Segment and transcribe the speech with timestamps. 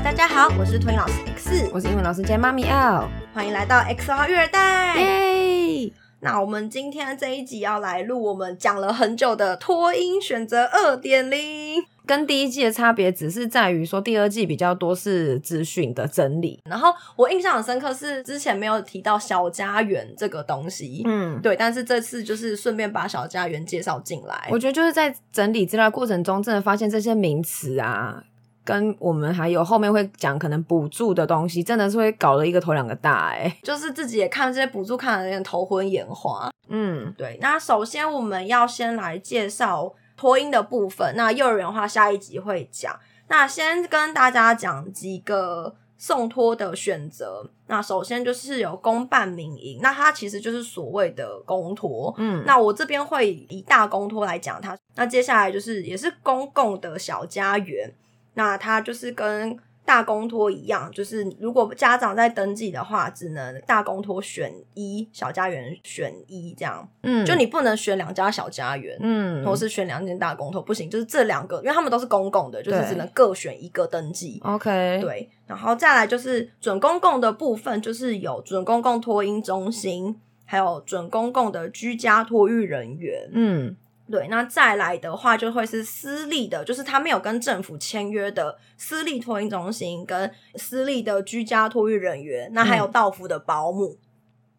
[0.00, 4.96] Hello，大家好，我是托英老师 X，我是英文老师兼妈咪 L，欢迎来到 X 号育儿袋。
[4.98, 5.92] 耶！
[6.20, 11.82] 那我们今天这一集要来录我们讲了很久的托音选择二点零。
[12.06, 16.58] 跟第一季的差别只是在于说，第二季比较多是资讯的整理。
[16.64, 24.48] 然后我印象很深刻是之前没有提到小家园这个东西，嗯，对，但是这次就是顺便把小家园介绍进来。
[24.50, 28.24] 我觉得就是在整理资料过程中，真的发现这些名词啊，
[28.70, 36.48] 跟我们还有后面会讲可能补助的东西，真的是会搞了一个头两个大哎、就是自己也看这些补助看得有点头昏眼花。
[36.68, 41.14] 嗯，对，那首先我们要先来介绍托婴的部分。
[41.16, 42.96] 那幼儿园的话，下一集会讲。
[43.26, 47.44] 那先跟大家讲几个送托的选择。
[47.66, 52.14] 那首先就是有公办民营，那它其实就是所谓的公托。
[52.18, 54.76] 嗯那我这边会以大公托来讲它。
[54.94, 57.92] 那接下来就是也是公共的小家园，
[58.40, 66.88] 那它就是跟大公托一样，就是如果家长在登记的话，只能大公托选一，小家园选一，这样。
[67.02, 74.40] 嗯，就你不能选两家小家园，嗯，或是选两间大公托，不行，就是这两个，因为他们都是公共的，就是只能各选一个登记。
[74.42, 83.28] OK，，对，然后再来就是准公共的部分，就是有准公共托婴中心，还有准公共的居家托育人员。
[83.32, 83.76] 嗯
[84.10, 93.96] 对，那再来的话就会是私立的，就是他没有跟政府签约的私立托婴中心跟私立的居家托育人员，那还有嗯到府的保姆。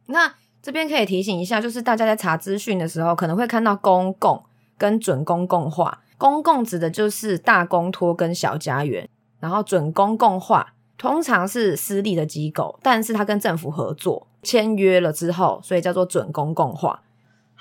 [0.05, 4.44] 那这边可以提醒一下，就是大家在查资讯的时候，可能会看到公共
[4.77, 6.02] 跟准公共化。
[6.17, 17.02] 公共指的就是大公托跟小家园，然后准公共化通常是私立的机构，但是它跟政府合作签约了之后，所以叫做准公共化。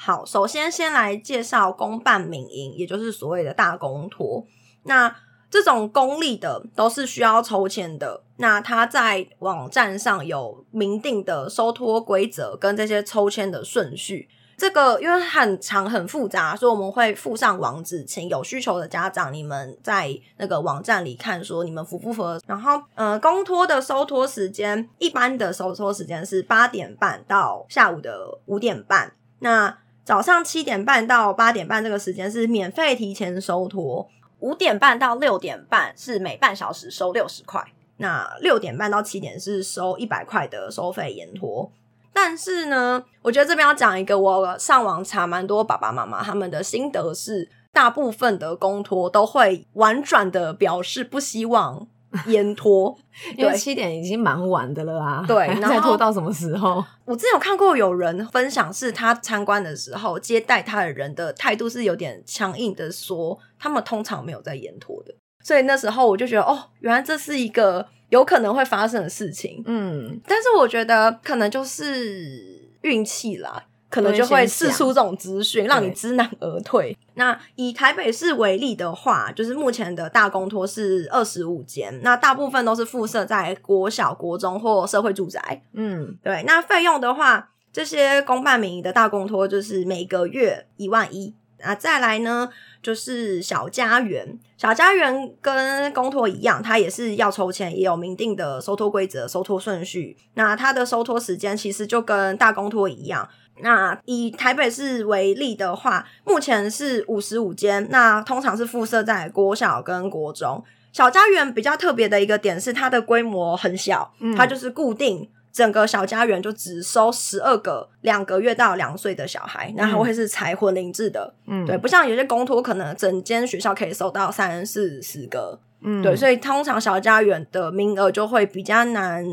[0.03, 4.42] 好，首先先来介绍公办民营，也就是所谓的大公托。
[4.84, 5.15] 那
[5.51, 8.23] 这种公立的都是需要抽签的。
[8.39, 14.27] 那它在网站上有明定的收托规则跟这些抽签的顺序。
[14.57, 22.41] 这个因为很长很复杂，所以我们会附上网址，请有需求的家长你们在那个网站里看，说你们符不符合。
[22.47, 29.13] 然后，呃，公托的收托时间，一般的收托时间是八点半到下午的五点半。
[29.41, 29.77] 那
[30.11, 34.09] 早上七点半到八点半这个时间是免费提前收托，
[34.41, 37.65] 五点半到六点半是每半小时收六十块，
[37.98, 41.71] 那六点半到七点是收一百块的收费延托。
[42.13, 51.87] 但是呢，我觉得这边要讲一个，我上网查蛮多爸爸妈妈他们的心得是，大部分的公托都会婉转的表示不希望
[52.27, 52.97] 延拖，
[53.37, 56.85] 因为七点已经蛮晚的了啦， 对 然后再拖到什么时候？
[57.05, 65.15] 我之前有看过有人分享，是他参观的时候，接待他的人的态度是有点强硬的说，他们通常没有在延拖的。
[65.43, 69.63] 所以那时候我就觉得，哦，原来这是一个有可能会发生的事情。
[69.67, 76.96] 嗯，但是我觉得可能就是运气啦，可能就会试出这种资讯，让你知难而退。
[77.14, 85.62] 那以台北市为例的话，就是目前的大公托是二十五间，那大部分都是附设在国小、国中或社会住宅。
[85.74, 91.34] 嗯，对，那费用的话，这些公办民营的大公托就是每个月一万一。
[91.62, 92.48] 那再来呢，
[92.83, 94.39] 就是小家园。
[94.56, 100.17] 小家园跟公托一样，它也是要抽签，也有明定的收托规则、收托顺序。
[100.34, 103.29] 那它的收托时间其实就跟大公托一样。
[103.63, 110.63] 那以台北市为例的话，目前是五十五间，那通常是附设在国小跟国中。
[110.93, 115.29] 小家园比较特别的一个点是，它的规模很小，嗯它就是固定。
[115.53, 129.25] 整个小家园就只收十二个两个月到两岁的小孩，然后会是采混龄制的，嗯，对，不像有些公托可能整间学校可以收到三四十个，嗯，对，所以通常小家园的名额就会比较难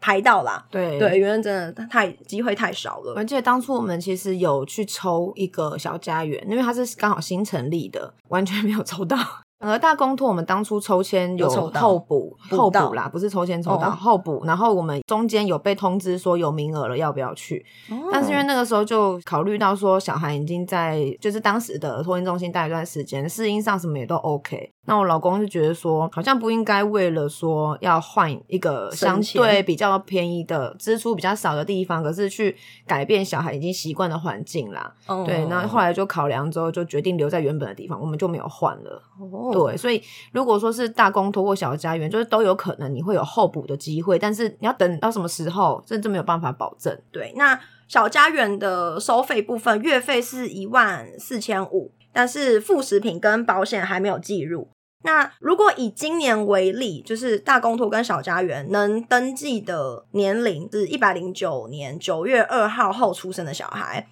[0.00, 0.98] 排到啦，对。
[0.98, 9.16] 对，因为真的太机会太少了，而且当初我们其实有去抽一个小家园，因为它是刚好新成立的，完全没有抽到。
[9.60, 17.64] 而大公托我们当初抽签有候补候补啦，不是抽签抽到、哦候补，然后我们中间有被通知说有名额了，要不要去？
[18.10, 24.72] 但是因为哦那个时候就考虑到说小孩已经在就是当时的托婴中心待一段时间，适应上什么也都 OK。
[24.86, 32.56] 那我老公就觉得说，好像不应该为了说要换一个相对比较便宜的支出比较少的地方，可是去
[32.86, 34.92] 改变小孩已经习惯的环境啦。
[35.06, 39.02] 哦对，那后来就考量之后，就决定留在原本的地方，我们就没有换了。
[39.20, 40.02] 哦对，所以
[40.32, 46.96] 如果说是大公托或小家园，就是都有可能你会有候补的机会，但是你要等到什么时候，这真没有办法保证。
[47.10, 47.58] 对，那
[47.88, 54.68] 小家园的收费部分，月费是一万四千五，但是副食品跟保险还没有计入。
[55.02, 64.06] 那如果以今年为例，就是大公托跟小家园能登记的年龄是一百零九年九月二号后出生的小孩，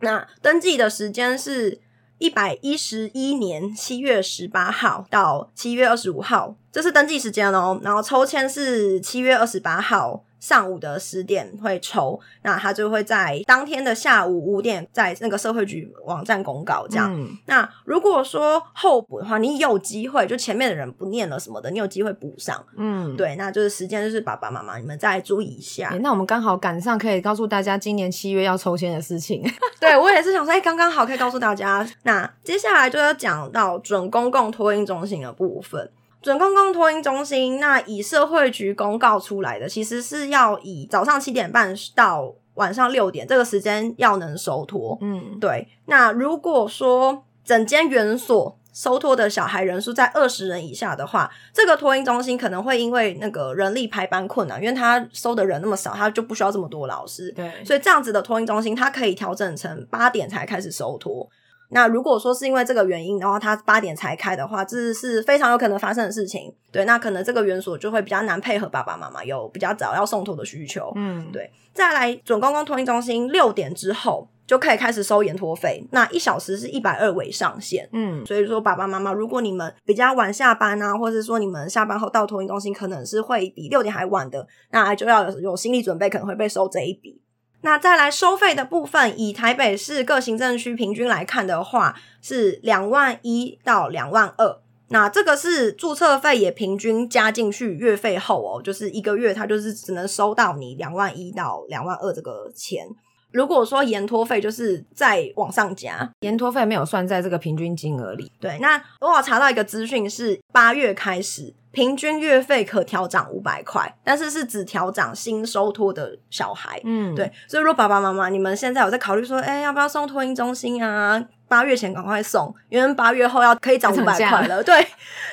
[0.00, 1.80] 那登记的时间是
[2.18, 7.80] 一百一十一年七月十八号到七月二十五号，这是登记时间哦。
[7.82, 10.24] 然后抽签是七月二十八号。
[10.44, 17.10] 上午的十点会抽，那他就会在当天的下午五点在那个社会局网站公告这样。
[17.46, 22.62] 那如果说候补的话，你有机会就前面的人不念了什么的，你有机会补上。
[22.76, 25.88] 嗯，对，那就是时间就是爸爸妈妈你们再注意一下。
[26.02, 29.42] 那我们刚好赶上，可以告诉大家今年七月要抽签的事情。
[29.80, 31.88] 对我也是想说，哎，刚刚好可以告诉大家。
[32.02, 35.90] 那接下来就要讲到准公共托婴中心的部分。
[36.24, 44.96] 准公共托婴中心，那以社会局公告出来的，其实是要以早上七点半到晚上六点这个时间要能收托。
[45.02, 45.68] 嗯，对。
[45.84, 57.30] 那如果说整间园所收托的小孩人数在二十人以下的话，这个托婴中心可能会因为那个人力排班困难，因为他收的人那么少，他就不需要这么多老师。
[57.32, 61.28] 对，所以这样子的托婴中心，它可以调整成八点才开始收托。
[61.74, 66.54] 那如果说是因为这个原因，然后他八点才开的话，这是非常有可能发生的事情。
[66.70, 70.92] 对，那可能这个园所就会比较难配合爸爸妈妈，有比较早要送托的需求。
[70.94, 71.50] 嗯，对。
[71.72, 77.88] 再来，准公共托运中心六点之后就可以开始收延托费，那一小时是一百二为上限。
[77.92, 87.20] 嗯，所以说爸爸妈妈，如果你们比较晚下班啊，或者说你们下班后到托运中心可能是会比六点还晚的，那就要有心理准备，可能会被收这一笔。
[87.64, 94.60] 那再来收费的部分，以台北市各行政区平均来看的话，是两万一到两万二。
[94.88, 102.86] 那这个是注册费也平均加进去月费后哦，就是一个月它就是只能收到你两万一到两万二这个钱。
[103.32, 108.30] 如果说延托费就是再往上加，延托费没有算在这个平均金额里。
[108.38, 111.54] 对，那我有查到一个资讯是八月开始。
[111.74, 116.80] 平均月费可调涨五百块，但是是只调涨新收托的小孩。
[116.84, 121.22] 嗯，对，所以如果爸爸妈妈你们现在有在考虑说，哎，要不要送托婴中心啊？
[121.46, 124.62] 八月前赶快送，因为八月后要可以涨五百块了。
[124.62, 124.74] 对，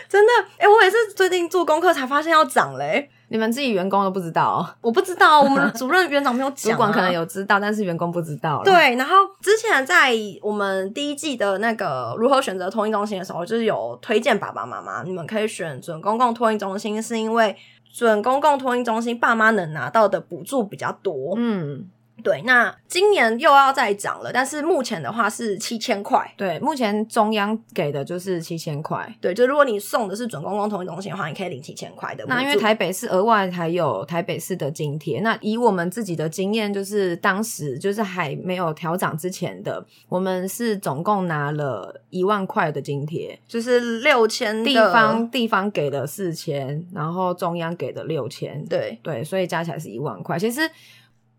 [0.09, 3.09] 真的，哎，我也是最近做功课才发现要涨嘞。
[3.31, 8.61] 你们自己员工都不知道， 我不知道，我们 主任园长没有讲，主管可能有知道，但是员工不知道。
[8.65, 10.11] 对，然后之前在
[10.41, 17.55] 我们第一季的那个如何选择托婴中心的时候，就是有推荐爸爸妈妈，你们可以选准公共托婴中心，是因为
[17.93, 21.33] 准公共托婴中心爸妈能拿到的补助比较多。
[21.37, 21.87] 嗯。
[22.21, 26.33] 对，那今年又要再涨了，但是目前的话是七千块。
[26.37, 29.13] 对，目前中央给的就是七千块。
[29.19, 32.25] 对，就如果你送的是准公共同一东西的话，你可以领七千块的。
[32.27, 35.19] 那因为台北市额外还有台北市的津贴。
[35.21, 44.63] 那以我们自己的经验，就是当时就是还没有调涨之前的，我们是总共拿了一万块的津贴，就是六千。
[44.63, 48.63] 地方地方给了四千，然后中央给的六千。
[48.65, 50.37] 对对，所以加起来是一万块。
[50.37, 50.61] 其实。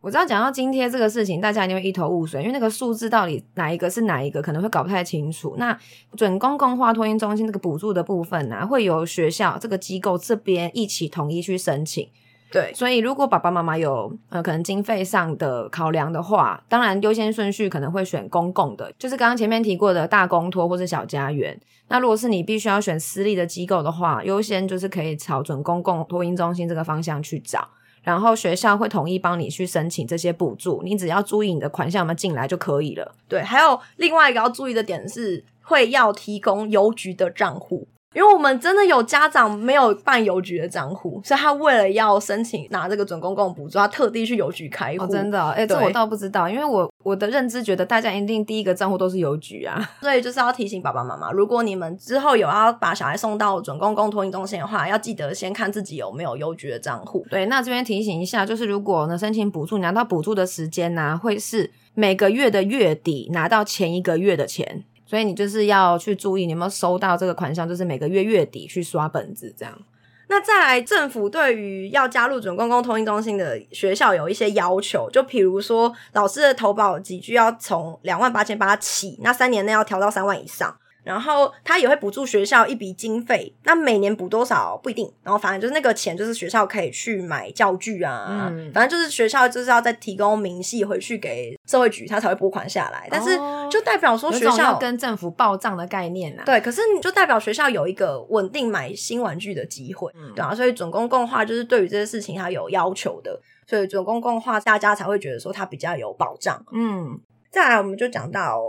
[0.03, 5.55] 我知道讲到津贴这个事情，大家一定会一头雾水，因为那个数字到底哪一个是哪一个，可能会搞不太清楚。
[5.59, 5.79] 那
[6.17, 12.09] 准公共化托婴中心这个补助的部分呢，会由学校这个机构这边一起统一去申请。
[12.51, 21.59] 对，所以如果爸爸妈妈有呃可能经费上的考量的话，当然优先顺序可能会选公共的，就是刚刚前面提过的大公托或是小家园。
[21.89, 27.69] 那如果是你必须要选私立的机构的话，优先就是可以朝准公共托婴中心这个方向去找。
[28.03, 33.15] 然后学校会同意帮你去申请这些补助，你只要注意你的款项有没有进来就可以了。
[33.29, 37.87] 对，还有另外一个要注意的点是，会要提供邮局的账户。
[38.15, 45.07] 因为我们真的有家长没有办邮局的账户，所以他为了要申请拿这个准公共补助，他特地去邮局开户。
[45.07, 49.81] 真的，哎，这我倒不知道，因为我我的认知觉得大家一定第一个账户都是邮局啊。
[50.03, 57.25] 所以就是要提醒爸爸妈妈，如果你们之后有要把小孩送到准公共托运中心的话，要记得先看自己有没有邮局的账户。
[57.31, 64.85] 对，那这边提醒一下，就是如果呢申请补助，拿到补助的时间呢，会是每个月的月底拿到前一个月的钱。
[65.13, 69.79] 所以你就是要去注意，你有没有收到这个款项，就是每个月月底去刷本子这样。
[70.29, 80.75] 那再来，政府对于要加入准公共通信中心的学校有一些要求，就比如说老师的投保集聚要从两万八千八起，那三年内要调到三万以上。
[81.03, 85.13] 然后他也会补助学校一笔经费，那每年补多少不一定。
[85.23, 93.09] 然后反正就是那个钱，就是学校可以去买教具啊，嗯反正就是学校就是要再提供明细回去给社会局，他才会拨款下来。
[93.11, 93.37] 但是
[93.71, 106.65] 就代表说学校跟政府报账的概念啊，对，可是就代表学校有一个稳定买新玩具的机会，嗯对啊，所以准公共化就是对于这些事情它有要求的，所以准公共化大家才会觉得说它比较有保障。
[106.73, 107.19] 嗯，
[107.51, 108.61] 再来我们就讲到。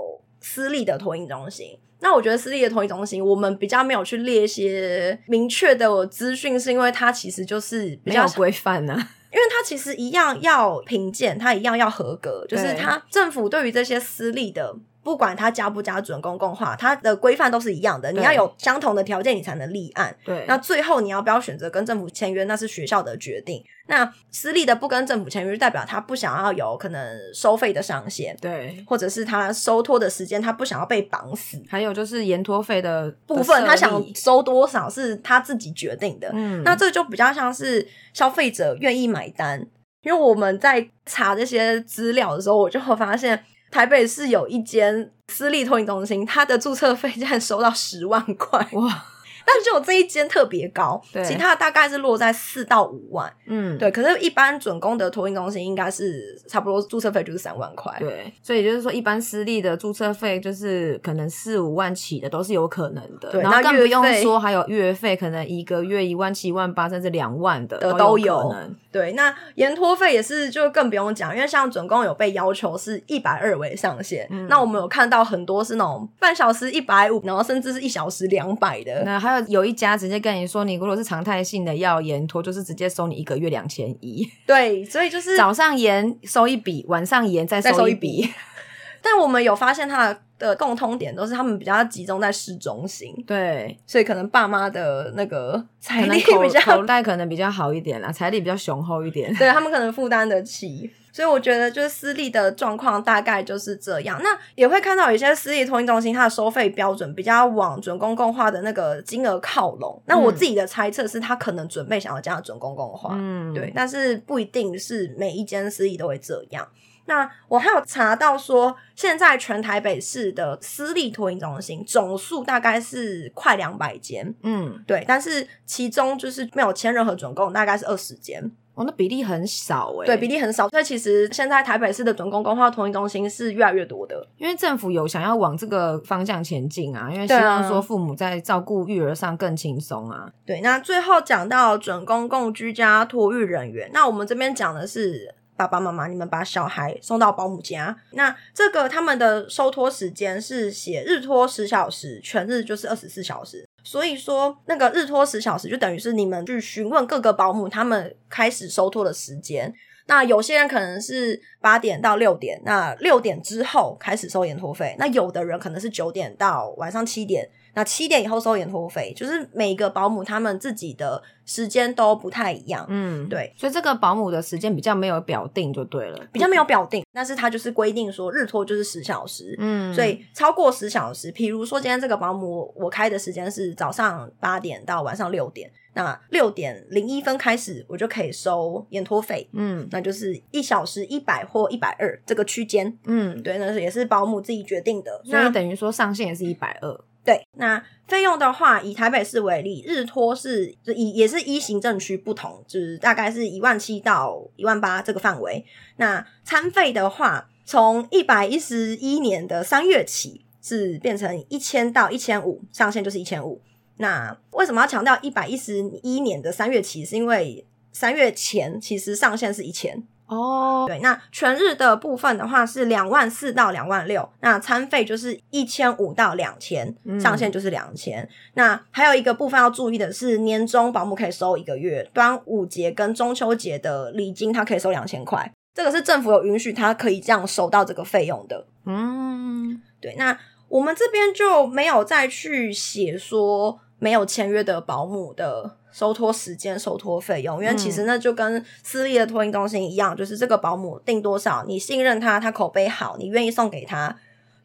[0.46, 1.68] 私立的托婴中心。
[2.04, 8.94] 那我觉得私立的同一中心，我们比较没有去列一些明确的资讯，是因为它其实就是比较规范呢。
[9.34, 20.16] 因为它其实一样要评鉴，它一样要合格，就是它政府对于这些私立的，不管它加不加准公共化，它的规范都是一样的，你要有相同的条件，你才能立案。
[20.24, 23.64] 对，那最后你要不要选择跟政府签约，那是学校的决定。
[23.88, 31.62] 那私立的不跟政府签约，就代表他不想要有可能收费的上限，对，或者是他收托的时间，他不想要被绑死。
[31.68, 36.32] 还有就是延托费的部分，他想收多少是他自己决定的。
[36.34, 39.60] 嗯，那这就比较像是消费者愿意买单，
[40.04, 49.04] 因为我们在查这些资料的时候，我就会发现台北市有一间私立托婴中心，它的注册费竟然收到十万块，哇，
[49.46, 53.32] 但是就有这一间特别高，对其他大概是落在四到五万。
[53.46, 57.94] 嗯，对，可是，一般准公的托运中心应该是差不多注册费就是三万块。
[58.00, 68.54] 对，所以就是说，一般私立的注册费就是可能四五万起的都是有可能的，对然后更不用说还有月费，可能一个月一万七、一万八，甚至两万的都有。
[68.92, 79.04] 对，那延托费也是，就更不用讲，因为像准公有被要求是一百二为上限，嗯那我们有看到很多是那种半小时一百五，然后甚至是一小时两百的。
[79.04, 88.34] 那还有有一家直接跟你说，你如果是常态性的要延拖，就是直接收你一个月两千一， 对，所以就是， 早上延收一笔，晚上延再再收一笔笔。
[89.02, 99.36] 但我们有发现他的共通点都是他们比较集中在市中心，对，所以可能爸妈的那个财力口比较口袋可能比较好一点啦，财力比较雄厚一点。
[99.36, 100.90] 对他们可能负担得起。
[101.14, 104.20] 所以我觉得，就是私立的状况大概就是这样。
[104.24, 110.02] 那也会看到有些私立托婴中心，它的收费标准比较往准公共化的那个金额靠拢。
[110.08, 116.68] 那我自己的猜测是，他可能准备想要加准公共化，嗯，对，但是不一定是每一间私立都会这样。
[117.06, 128.50] 那我还有查到说，现在全台北市的私立托婴中心总数大概是快两百间，嗯，对，但是其中就是没有签任何准公，大概是二十间。
[128.76, 134.28] 哦，那比例很少哎、对比例很少，所以其实现在台北市的准公共化托婴中心是越来越多的。
[134.38, 140.32] 因为政府有想要往这个方向前进啊，因为希望说父母在照顾育儿上更轻松啊。
[140.46, 153.70] 对，那最后讲到准公共居家托育人员，那我们这边讲的是爸爸妈妈，你们把小孩送到保姆家，那这个他们的收托时间是写日托十小时，全日就是二十四小时。
[153.84, 159.74] 所以说，那个日托十小时就等于是你们去询问各个保姆，他们开始收托的时间。
[160.06, 164.96] 那有些人可能是八点到六点，那六点之后开始收延托费。
[164.98, 169.14] 那有的人可能是九点到晚上七点，那七点以后收延托费。
[169.16, 179.56] 就是每个保姆他们自己的时间都不太一样，嗯，对，所以这个保姆的时间比较没有表定就对了，比较没有表定，但是他就是规定说日托就是十小时。
[179.60, 192.98] 嗯，所以超过十小时，比如说今天这个保姆我开的时间是早上八点到晚上六点，那六点零一分开始我就可以收延托费，嗯那就是一小时一百或一百二这个区间。
[193.06, 195.22] 嗯，对，那是也是保姆自己决定的。
[195.26, 205.66] 所以等于说上限也是一百二，对，那费用的话，以台北市为例，日托是就以也是一行政区不同，就是大概是一万七到一万八这个范围。
[205.96, 213.62] 那餐费的话，从一百一十一年的三月起是变成一千到一千五，上限就是一千五。
[213.98, 217.06] 那为什么要强调一百一十一年的三月起？
[217.06, 228.28] 是因为三月前其实上限是一千，哦，对，那全日的部分的话是两万四到两万六，那餐费就是一千五到两千，嗯上限就是两千。
[228.54, 238.66] 那还有一个部分要注意的是，年终保姆可以收一个月，端午节跟中秋节的礼金它可以收两千块，这个是政府有允许它可以这样收到这个费用的。
[238.86, 240.38] 嗯，对，那
[240.70, 254.14] 我们这边就没有再去写说没有签约的保姆的收托时间、收托费用，因为其实那就跟私立的托婴中心一样，就是这个保姆定多少，你信任他，他口碑好，你愿意送给他，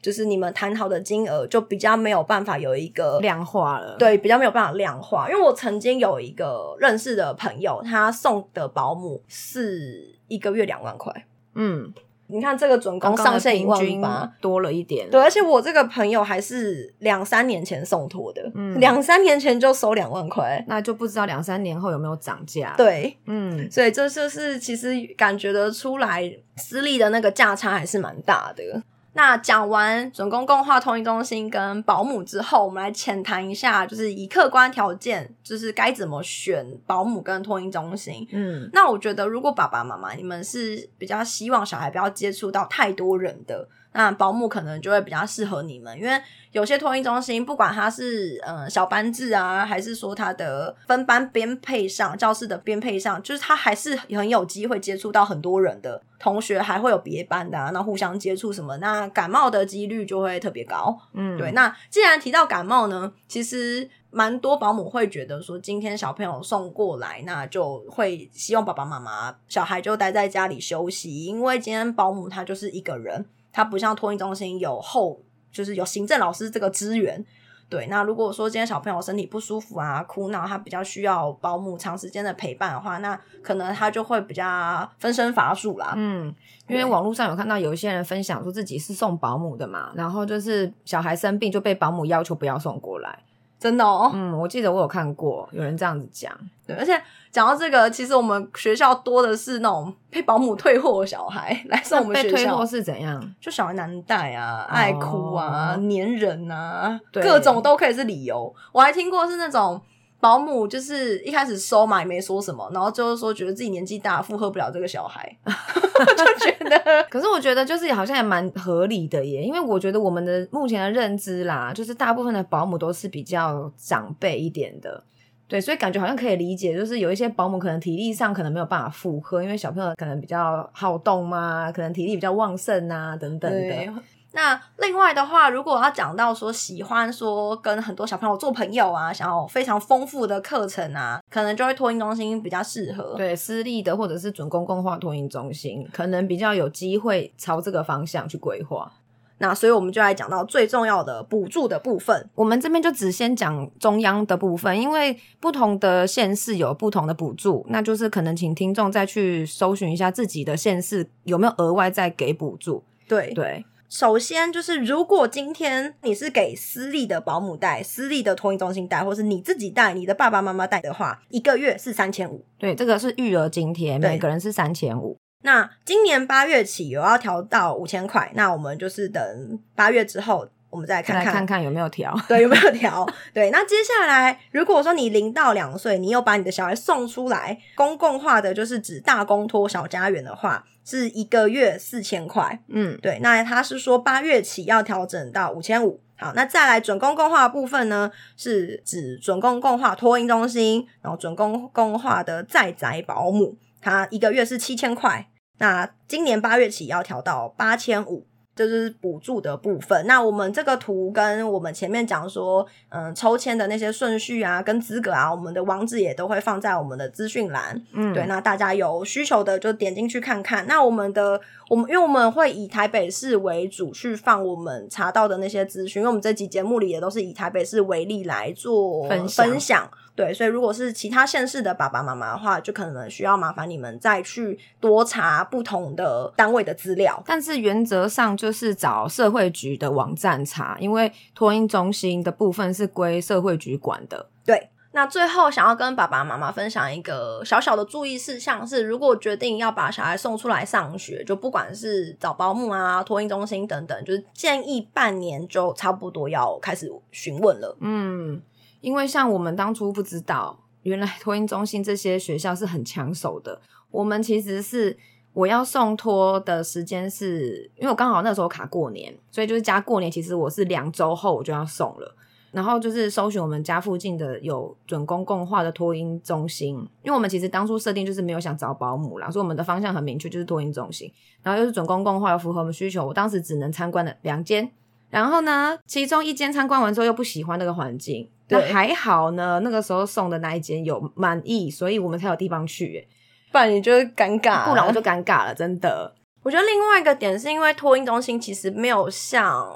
[0.00, 5.28] 就是你们谈好的金额就比较没有办法有一个量化了，，对，比较没有办法量化。
[5.28, 11.26] 因为我曾经有一个认识的朋友，他送的保姆是一个月两万块。
[11.54, 11.92] 嗯，
[12.30, 28.82] 你看这个准公上限一万八，多了一点，对，而且我这个朋友还是两三年前送托的，嗯两三年前就收两万块，那就不知道两三年后有没有涨价，，对，嗯，所以这就是其实感觉得出来，私立的那个价差还是蛮大的。
[29.18, 38.24] 那讲完准公共化托婴中心跟保姆之后，我们来浅谈一下，就是以客观条件，就是该怎么选保姆跟托婴中心。
[38.30, 46.20] 嗯，那我觉得，如果爸爸妈妈你们是比较希望小孩不要接触到太多人的，那保姆可能就会比较适合你们，因为
[46.52, 60.96] 有些托婴中心，不管它是呃小班制啊，还是说它的分班编配上，教室的编配上，就是它还是很有机会接触到很多人的同学，还会有别班的、啊，那互相接触什么，那感冒的几率就会特别高。
[61.12, 77.24] 嗯，对，那既然提到感冒呢，其实蛮多保姆会觉得说，今天小朋友送过来，那就会希望爸爸妈妈小孩就待在家里休息，因为今天保姆他就是一个人，他不像托运中心有后，就是有行政老师这个资源。
[77.70, 85.92] 对，那如果说今天小朋友身体不舒服啊、哭闹，他比较需要保姆长时间的陪伴的话，那可能他就会比较分身乏术啦。
[85.94, 86.34] 嗯，
[86.66, 93.18] 因为网络上有看到有一些人分享说自己是送保姆的嘛，然后就是小孩生病就被保姆要求不要送过来。
[93.58, 96.32] 真的哦，嗯，我记得我有看过有人这样子讲。
[96.66, 96.92] 对，而且
[97.30, 103.34] 讲到这个，其实我们学校多的是那种被保姆退货的小孩来送我们被学校，退货是怎样？
[103.40, 108.54] 就小孩难带啊，爱哭啊，哦黏人啊，对各种都可以是理由。
[108.70, 109.80] 我还听过是那种
[110.20, 125.04] 保姆，就是一开始收嘛也没说什么，然后就是说觉得自己年纪大负荷不了这个小孩， 就觉得可是我觉得就是好像也蛮合理的耶，因为我觉得我们的目前的认知啦，就是大部分的保姆都是比较长辈一点的。
[125.46, 133.92] 对，所以感觉好像可以理解，就是有一些保姆可能体力上可能没有办法负荷，因为小朋友可能比较好动嘛，可能体力比较旺盛啊等等的。。
[134.32, 143.14] 那另外的话，如果要讲到说喜欢说跟很多小朋友做朋友啊，想要非常丰富的课程啊，可能就会托婴中心比较适合。
[143.16, 148.92] 对，私立的或者是准公共化托婴中心，可能比较有机会朝这个方向去规划。
[149.40, 152.28] 那所以我们就来讲到最重要的补助的部分。
[152.34, 162.82] 我们这边就只先讲中央的部分，因为不同的县市有不同的补助，那就是可能请听众再去搜寻一下自己的县市有没有额外再给补助。
[163.06, 172.44] 对，对，首先就是如果今天你是给私立的保姆带、私立的托婴中心带，或是你自己带、你的爸爸妈妈带的话，一个月是三千五。
[172.58, 175.16] 对，这个是育儿津贴，每个人是三千五。
[175.42, 182.14] 那今年八月起有要调到五千块，那我们就是等八月之后，我们再再看看来看看有没有调。
[182.28, 183.08] 对，有没有调？
[183.32, 192.60] 对，那接下来如果说你零到两岁，你又把你的小孩送出来，公共化的就是指大公托小家园的话，是一个月四千块。
[192.68, 196.00] 嗯，对，那他是说八月起要调整到五千五。
[196.20, 205.28] 好，那再来准公共化的部分呢，是指准公共化托婴中心，然后准公共化的在宅保姆，他一个月是七千块。
[205.58, 210.06] 那今年八月起要调到八千五，这就是补助的部分。
[210.06, 217.80] 那我们这个图跟我们前面讲说，嗯，抽签的那些顺序啊，跟资格啊，我们的网址也都会放在我们的资讯栏。
[217.92, 220.66] 嗯，对，那大家有需求的就点进去看看。
[220.66, 229.90] 那我们的我们，因为我们会以台北市为主去放我们查到的那些资讯，因为我们这集节目里也都是以台北市为例来做分享享。
[230.16, 237.22] 对，所以如果是其他县市的爸爸妈妈的话，就可能需要麻烦你们再去多查不同的单位的资料。
[237.24, 244.28] 但是原则上就是找社会局的网站查，因为托婴中心的部分是归社会局管的。
[244.44, 257.76] 对，那最后想要跟爸爸妈妈分享一个小小的注意事项是，如果决定要把小孩送出来上学，就不管是找保姆啊、托婴中心等等，就是建议半年就差不多要开始询问了。
[257.80, 258.40] 嗯，
[258.80, 263.60] 因为像我们当初不知道，原来托婴中心这些学校是很抢手的。
[263.90, 264.96] 我们其实是
[265.32, 272.14] 我要送托的时间是，因为我刚好那时候卡过年，所以就是加过年，其实我是两周后我就要送了。
[272.50, 281.12] 然后就是搜寻我们家附近的有准公共化的托婴中心，因为我们其实当初设定就是没有想找保姆啦，所以我们的方向很明确，就是托婴中心。
[281.42, 284.70] 然后又是准公共化，又符合我们需求，我当时只能参观了两间。
[285.10, 293.08] 然后呢，其中一间参观完之后又不喜欢那个环境，那还好呢，那个时候送的那一间有满意，所以我们才有地方去耶，
[293.50, 296.14] 不然你就会尴尬，不然我就尴尬了，真的。
[296.42, 299.66] 我觉得另外一个点是因为托婴中心其实没有像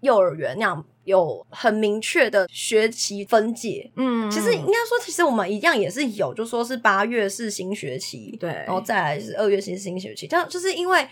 [0.00, 3.90] 幼儿园那样有很明确的学期分界。
[3.96, 11.08] 嗯，其实应该说，其实我们一样也是有，就说是八月是新学期，对然后再来是二月是新学期，但就是因为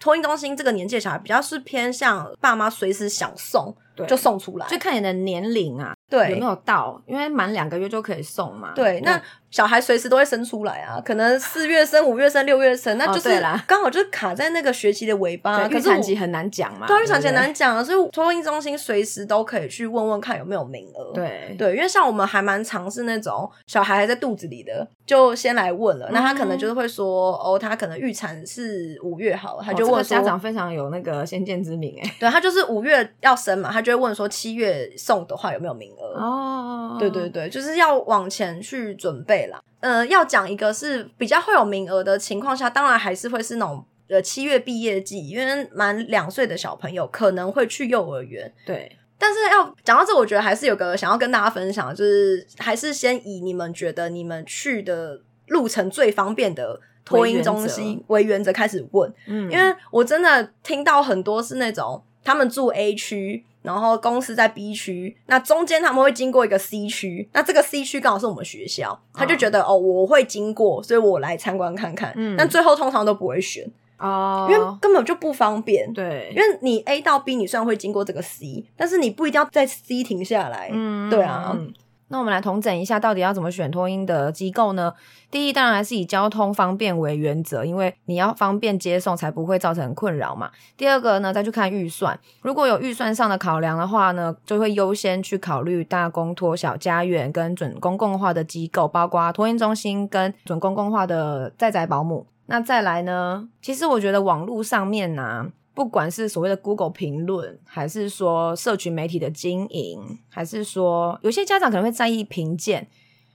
[0.00, 8.72] 托婴中心这个年纪的小孩比较是偏向爸妈随时想送，对就送出来，就看你的年龄啊，对有没有到，因为满两个月就可以送嘛。
[8.74, 15.68] 对，那小孩随时都会生出来啊，可能四月生、五月生、六月生，那就是刚好就是卡在那个学期的尾巴。
[15.68, 21.12] 可是产期很难讲嘛，对啊，预产期难讲啊，所以托婴中心随时都可以去问问看有没有名额。
[21.14, 32.14] 对对，因为像我们还蛮常是那种小孩还在肚子里的，就先来问了，那他可能就是会说，哦，他可能预产是五月好了，他就问说，家长非常有那个先见之明哎。
[32.18, 36.18] 对他就是五月要生嘛，他就会问说七月送的话有没有名额。
[36.18, 39.60] 哦对对对，就是要往前去准备啦。
[39.80, 48.50] 呃，要讲一个是比较会有名额的情况下，当然还是会是那种呃七月毕业季，因为满两岁的小朋友可能会去幼儿园。
[48.64, 72.36] 对，但是要讲到这，我觉得还是有个想要跟大家分享，就是还是先以你们觉得你们去的路程最方便的托婴中心为原则开始问，嗯，因为我真的听到很多是那种他们住 A 区，然后公司在 B 区，那中间他们会经过一个 C 区，那这个 C 区刚好是我们学校，他就觉得哦我会经过，所以我来参观看看，嗯。
[72.36, 73.66] 但最后通常都不会选，
[73.98, 75.90] 哦，因为根本就不方便。
[75.94, 80.68] 对，因为你 A 到 B，你虽然会经过这个 C，但是你不一定要在 C 停下来。
[80.70, 81.08] 嗯。
[81.08, 81.52] 对啊。
[81.54, 81.72] 嗯
[82.14, 84.94] 那我们来统整一下，到底要怎么选托婴的机构呢？
[85.32, 90.48] 第一，当然还是以交通方便为原则，因为你要方便接送，才不会造成困扰嘛。
[90.76, 102.24] 第二个呢，再去看预算，如果有预算上的考量的话呢，就会优先去考虑大公托、小家园跟准公共化的机构，包括托婴中心跟准公共化的在宅保姆。
[102.46, 112.88] 那再来呢，其实我觉得网络上面呢、不管是所谓的 Google 评论，还是说社群媒体的经营，还是说有些家长可能会在意评鉴，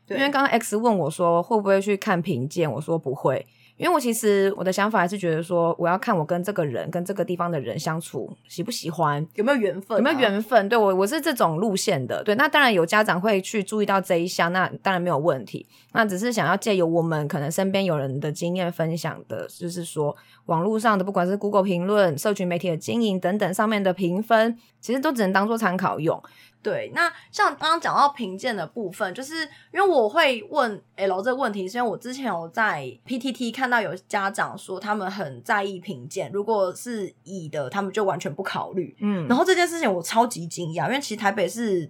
[0.07, 3.45] 因为刚刚 X 问我说会不会去看评鉴，我说不会，
[3.79, 10.19] 因为我其实我的想法还是觉得说我要看我跟这个人跟这个地方的人相处喜不喜欢，有没有缘分、啊有没有？
[10.19, 10.67] 缘分？
[10.67, 15.65] 对我我是这种路线的，对，那当然有家长会去注意到这一项，那当然没有问题。
[15.93, 20.13] 那只是想要借由我们可能身边有人的经验分享的，就是说
[20.47, 26.21] 网络上的不管是 Google 评论、社群媒体的经营等等上面的评分，其实都只能当做参考用。
[26.61, 29.43] 对，那像刚刚讲到评鉴的部分，就是
[29.73, 38.95] 因为我会问 L 这个问题，是因为我之前有在 PTT 看到有家长说他们很在意评鉴，如果是乙的，他们就完全不考虑。
[38.99, 41.89] 嗯然后这件事情我超级惊讶，因为其实台北市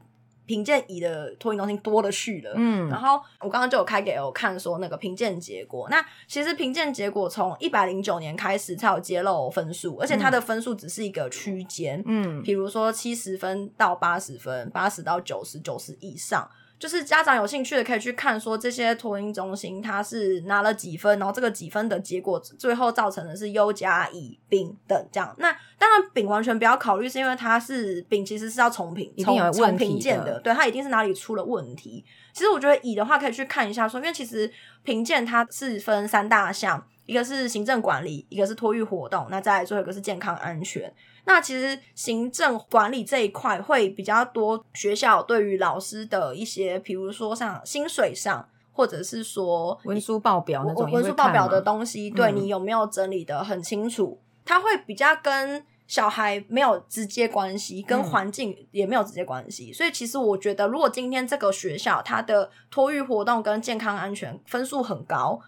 [0.49, 2.53] 评鉴乙的托运中心多了去了。
[2.55, 16.49] 嗯然后我刚刚就有开给我看说那个评鉴结果，那其实评鉴结果从一百零九年开始才有揭露分数，而且它的分数只是一个区间，嗯比如说七十分到八十分，八十到九十，九十以上。
[16.79, 25.35] 就是家长有兴趣的可以去看，说这些托婴中心它是拿了几分，然后这个几分的结果最后造成的是优加乙丙等这样。
[25.37, 32.05] 那当然丙完全不要考虑，是因为它是丙其实是要重评，重重评鉴的，对它一定是哪里出了问题。
[32.31, 34.49] 其实我觉得乙的话可以去看一下说因为其实
[34.83, 40.93] 评鉴它是分三大项，一个是行政管理，一个是托育活动，那再来最后一个是健康安全。
[41.31, 54.19] 那其实行政管理这一块会比较多，学校对于老师的一些，比如说像薪水上，或者是说文书报表那种文书报表的东西，对嗯你有没有整理的很清楚？
[54.43, 59.71] 它会比较跟小孩没有直接关系，跟嗯环境也没有直接关系。
[59.71, 65.39] 所以其实我觉得，如果今天这个学校它的托育活动跟健康安全分数很高，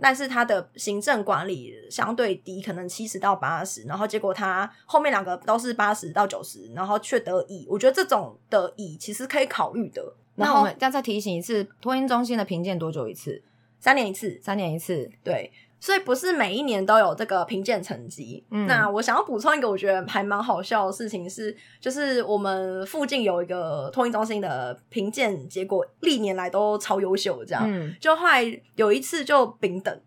[0.00, 10.14] 但是它的行政管理相对低，可能七十到八十，然后结果它后面两个都是八十到九十，然后却得乙，我觉得这种的乙其实可以考虑的。
[10.36, 13.40] 那我们再再提醒一次，托婴中心的评鉴多久一次？
[13.78, 15.08] 三年一次，三年一次。
[15.22, 15.52] 对，
[15.84, 18.42] 所以不是每一年都有这个评鉴成绩。
[18.50, 27.64] 嗯那我想要补充一个我觉得还蛮好笑的事情是，就是我们附近有一个托婴中心的评鉴结果，历年来都超优秀的，这样。
[27.66, 28.42] 嗯，就后来
[28.76, 30.00] 有一次就丙等，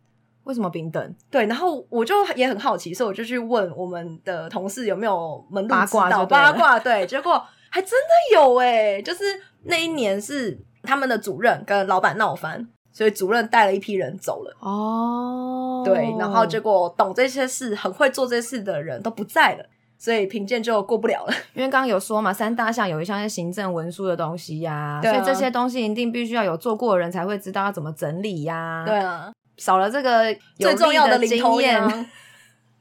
[0.46, 1.16] 为什么平等？
[1.30, 9.24] 对，然后我就也很好奇，所以我就去问我们的同事有没有门路卦就对了八卦，对，结果还真的有哎、就是
[9.66, 14.58] 那一年是他们的主任跟老板闹翻，所以主任带了一批人走了。
[14.60, 19.64] 哦，对，然后结果懂这些事、很会做这些事的人都不在了，
[20.00, 21.34] 所以评鉴就过不了了。
[21.54, 32.06] 因为刚刚有说嘛，三大项有一项是行政文书的东西呀、对啊所以这些东西一定必须要有做过的人才会知道要怎么整理呀、对，啊，少了这个最重要的经验，羊，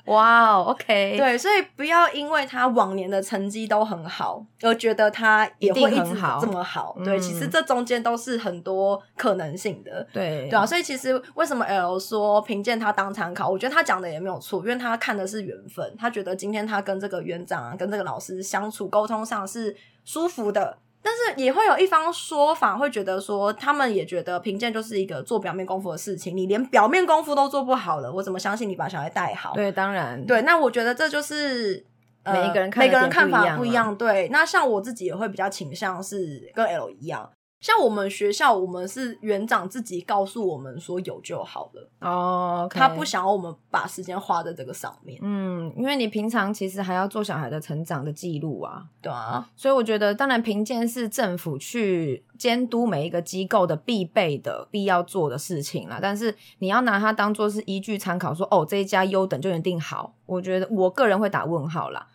[0.07, 6.97] 哇哦，OK，对，所以不要因为他往年的成绩都很好，而觉得他也会一直好这么好。
[7.05, 10.07] 对，嗯其实这中间都是很多可能性的。
[10.13, 20.79] 对对啊，所以其实为什么 L 说评鉴他当参考，我觉得他讲的也没有错，因为他看的是缘分，他觉得今天他跟这个园长啊，跟这个老师相处沟通上是舒服的。
[21.07, 29.55] 但是也会有一方说法，会觉得说，他们也觉得评鉴就是一个做表面功夫的事情，你连表面功夫都做不好了，我怎么相信你把小孩带好？
[29.55, 31.87] 对，当然，对，那我觉得这就是。
[32.25, 34.29] 呃每一个人看的每个人看法不一样，对。
[34.33, 55.99] 那像我自己也会比较倾向是跟 L 一样，像我们学校，我们是园长自己告诉我们说有就好了，哦他不想要我们把时间花在这个上面，嗯，因为你平常其实还要做小孩的成长的记录啊，对啊，所以我觉得，当然评鉴是政府去监督每一个机构的必备的、必要做的事情啦。
[56.01, 62.07] 但是你要拿它当做是依据参考说哦，这一家优等就一定好，我觉得我个人会打问号啦。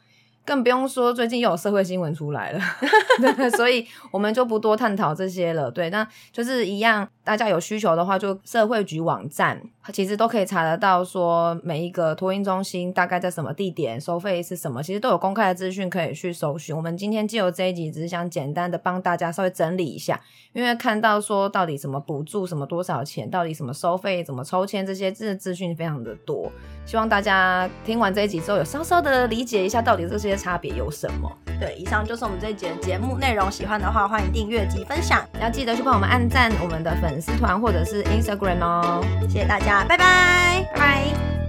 [0.45, 2.62] 更不用说最近又有社会新闻出来了，
[3.58, 5.69] 所以我们就不多探讨这些了。
[5.69, 9.62] 对，那就是一样，大家有需求的话，就社会局网站
[9.93, 16.75] 其实都可以查得到，说每一个托婴中心大概在什么地点，收费是什么，其实都有公开的资讯可以去搜寻。
[16.75, 20.19] 我们今天借由这一集，只是想简单的帮大家稍微整理一下，
[20.53, 26.51] 因为看到说到底什么补助，什么多少钱，到底什么收费，怎么抽签，这些这资讯非常的多。
[26.84, 31.31] 希望大家听完这一集之后，有稍稍的理解一下到底这些差别有什么。
[31.60, 39.04] 对，以上就是我们这一节节目内容，喜欢的话欢迎订阅及分享，要记得去帮我们按赞我们的粉丝团或者是 Instagram 哦。
[39.28, 40.65] 谢谢大家，拜拜。
[40.74, 41.40] 拜拜。